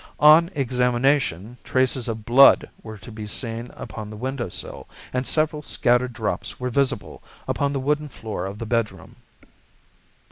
On 0.19 0.49
examination 0.55 1.57
traces 1.63 2.07
of 2.07 2.25
blood 2.25 2.67
were 2.81 2.97
to 2.97 3.11
be 3.11 3.27
seen 3.27 3.69
upon 3.75 4.09
the 4.09 4.17
windowsill, 4.17 4.87
and 5.13 5.27
several 5.27 5.61
scattered 5.61 6.11
drops 6.13 6.59
were 6.59 6.71
visible 6.71 7.21
upon 7.47 7.71
the 7.71 7.79
wooden 7.79 8.09
floor 8.09 8.47
of 8.47 8.57
the 8.57 8.65
bedroom. 8.65 9.17